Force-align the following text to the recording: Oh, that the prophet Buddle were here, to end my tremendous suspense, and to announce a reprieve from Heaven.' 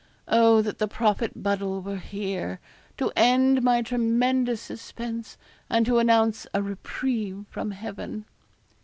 Oh, 0.27 0.63
that 0.63 0.79
the 0.79 0.87
prophet 0.87 1.43
Buddle 1.43 1.79
were 1.79 1.99
here, 1.99 2.59
to 2.97 3.11
end 3.15 3.61
my 3.61 3.83
tremendous 3.83 4.59
suspense, 4.59 5.37
and 5.69 5.85
to 5.85 5.99
announce 5.99 6.47
a 6.55 6.63
reprieve 6.63 7.45
from 7.51 7.69
Heaven.' 7.69 8.25